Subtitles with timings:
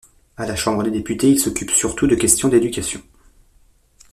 [0.35, 3.03] A la Chambre des députés, il s'occupe surtout de questions d'éducation.